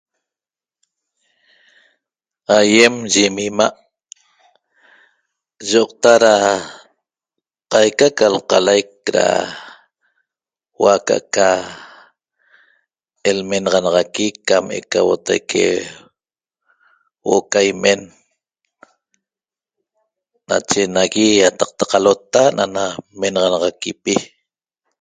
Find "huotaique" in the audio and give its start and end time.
15.05-15.65